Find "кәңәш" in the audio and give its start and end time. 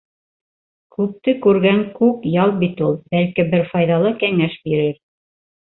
4.25-4.61